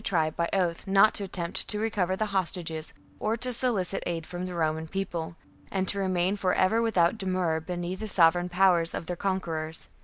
[0.03, 4.47] tribe by oath not to attempt to recover the hostages, or to solicit aid from
[4.47, 5.35] the Roman People,
[5.69, 9.89] and to remain for ever without demur beneath the sovereign power of their conquerors.